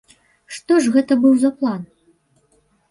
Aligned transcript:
Што 0.59 0.73
ж 0.85 0.95
гэта 0.95 1.13
быў 1.27 1.33
за 1.45 1.53
план? 1.61 1.81